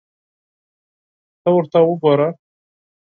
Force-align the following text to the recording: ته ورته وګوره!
ته 1.41 1.49
ورته 1.55 1.79
وګوره! 1.87 2.29